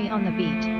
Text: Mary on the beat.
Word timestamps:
Mary 0.00 0.10
on 0.10 0.24
the 0.24 0.30
beat. 0.30 0.79